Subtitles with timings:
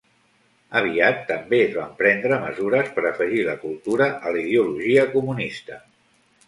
[0.79, 5.81] Aviat, també es van prendre mesures per afegir la cultura a la ideologia comunista.